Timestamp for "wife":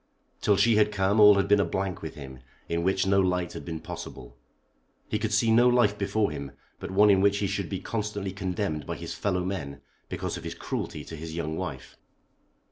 11.55-11.97